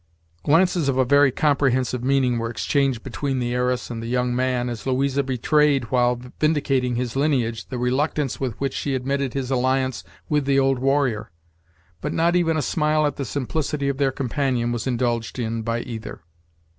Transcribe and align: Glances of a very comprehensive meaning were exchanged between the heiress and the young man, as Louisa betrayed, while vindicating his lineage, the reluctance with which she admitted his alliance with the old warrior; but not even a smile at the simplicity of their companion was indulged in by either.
Glances 0.41 0.89
of 0.89 0.97
a 0.97 1.05
very 1.05 1.31
comprehensive 1.31 2.03
meaning 2.03 2.39
were 2.39 2.49
exchanged 2.49 3.03
between 3.03 3.37
the 3.37 3.53
heiress 3.53 3.91
and 3.91 4.01
the 4.01 4.07
young 4.07 4.35
man, 4.35 4.67
as 4.67 4.87
Louisa 4.87 5.21
betrayed, 5.21 5.91
while 5.91 6.19
vindicating 6.39 6.95
his 6.95 7.15
lineage, 7.15 7.67
the 7.67 7.77
reluctance 7.77 8.39
with 8.39 8.59
which 8.59 8.73
she 8.73 8.95
admitted 8.95 9.35
his 9.35 9.51
alliance 9.51 10.03
with 10.27 10.45
the 10.45 10.57
old 10.57 10.79
warrior; 10.79 11.29
but 12.01 12.13
not 12.13 12.35
even 12.35 12.57
a 12.57 12.63
smile 12.63 13.05
at 13.05 13.17
the 13.17 13.25
simplicity 13.25 13.89
of 13.89 13.97
their 13.99 14.11
companion 14.11 14.71
was 14.71 14.87
indulged 14.87 15.37
in 15.37 15.61
by 15.61 15.81
either. 15.81 16.23